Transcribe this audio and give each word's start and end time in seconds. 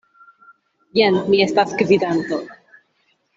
Jen, 0.99 1.19
mi 1.33 1.41
estas 1.45 1.75
gvidanto. 1.83 2.41